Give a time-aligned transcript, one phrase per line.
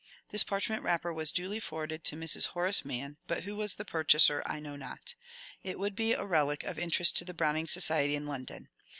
[0.29, 2.47] This parchment wrapper was duly forwarded to Mrs.
[2.57, 5.13] Horace Mann, but who was the purchaser I know not.
[5.63, 8.69] It would be a relic of interest to the Browning Society in London.